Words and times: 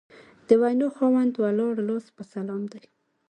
د 0.47 0.49
وینا 0.61 0.87
خاوند 0.95 1.33
ولاړ 1.37 1.75
لاس 1.89 2.05
په 2.15 2.21
سلام 2.33 2.63
دی 2.71 2.81